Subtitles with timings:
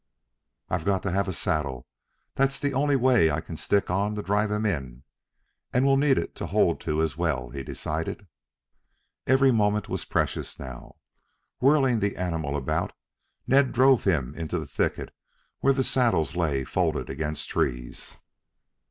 [0.67, 1.85] "I've got to have a saddle.
[2.33, 5.03] That's the only way I can stick on to drive him in,
[5.71, 8.25] and we'll need it to hold to as well," he decided.
[9.27, 10.95] Every moment was precious now.
[11.59, 12.93] Whirling the animal about,
[13.45, 15.13] Ned drove him into the thicket
[15.59, 18.17] where the saddles lay folded against trees.